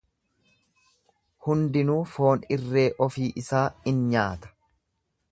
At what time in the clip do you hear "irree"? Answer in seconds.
2.57-2.85